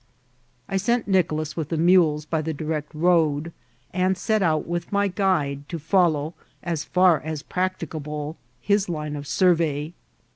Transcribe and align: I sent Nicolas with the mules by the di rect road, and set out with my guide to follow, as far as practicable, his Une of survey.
I 0.67 0.77
sent 0.77 1.07
Nicolas 1.07 1.55
with 1.55 1.69
the 1.69 1.77
mules 1.77 2.25
by 2.25 2.41
the 2.41 2.55
di 2.55 2.65
rect 2.65 2.91
road, 2.95 3.53
and 3.93 4.17
set 4.17 4.41
out 4.41 4.65
with 4.65 4.91
my 4.91 5.07
guide 5.07 5.69
to 5.69 5.77
follow, 5.77 6.33
as 6.63 6.83
far 6.83 7.19
as 7.19 7.43
practicable, 7.43 8.35
his 8.59 8.87
Une 8.89 9.15
of 9.15 9.27
survey. 9.27 9.93